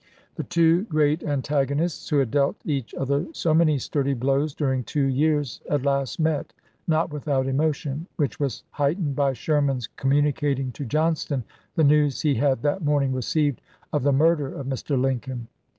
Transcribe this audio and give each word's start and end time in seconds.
The 0.33 0.41
two 0.41 0.85
great 0.85 1.21
antagonists, 1.23 2.09
who 2.09 2.17
had 2.17 2.31
dealt 2.31 2.55
each 2.65 2.95
other 2.95 3.27
so 3.33 3.53
many 3.53 3.77
sturdy 3.77 4.15
blows 4.15 4.55
during 4.55 4.83
two 4.83 5.03
years, 5.03 5.61
at 5.69 5.83
last 5.83 6.19
met, 6.19 6.53
not 6.87 7.13
without 7.13 7.45
emotion, 7.45 8.07
which 8.15 8.39
was 8.39 8.63
height 8.71 8.99
ened 8.99 9.13
by 9.13 9.33
Sherman's 9.33 9.85
communicating 9.85 10.71
to 10.71 10.85
Johnston 10.85 11.43
the 11.75 11.83
news 11.83 12.19
he 12.21 12.33
had 12.33 12.63
that 12.63 12.81
morning 12.83 13.13
received 13.13 13.61
of 13.93 14.01
the 14.01 14.11
murder 14.11 14.51
of 14.51 14.65
Mr. 14.65 14.99
Lincoln. 14.99 15.47